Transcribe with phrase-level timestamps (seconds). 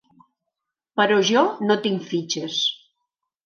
[1.01, 2.61] Però jo no tinc fitxes.